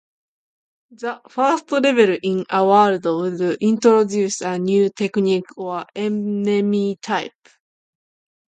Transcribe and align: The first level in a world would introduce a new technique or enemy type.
The 0.89 1.21
first 1.29 1.71
level 1.71 2.17
in 2.23 2.43
a 2.49 2.65
world 2.65 3.05
would 3.05 3.39
introduce 3.61 4.41
a 4.41 4.57
new 4.57 4.89
technique 4.89 5.55
or 5.55 5.85
enemy 5.95 6.97
type. 7.03 7.39